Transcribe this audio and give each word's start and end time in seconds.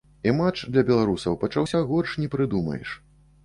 І 0.29 0.31
матч 0.37 0.61
для 0.75 0.83
беларусаў 0.87 1.37
пачаўся 1.45 1.85
горш 1.93 2.19
не 2.25 2.33
прыдумаеш. 2.37 2.99